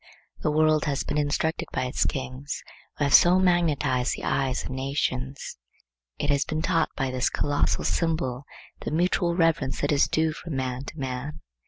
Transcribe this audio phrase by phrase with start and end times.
[0.39, 2.63] The world has been instructed by its kings,
[2.97, 5.59] who have so magnetized the eyes of nations.
[6.17, 8.45] It has been taught by this colossal symbol
[8.79, 11.41] the mutual reverence that is due from man to man.